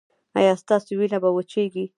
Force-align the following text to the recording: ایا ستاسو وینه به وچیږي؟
ایا 0.37 0.53
ستاسو 0.63 0.89
وینه 0.97 1.17
به 1.23 1.29
وچیږي؟ 1.33 1.85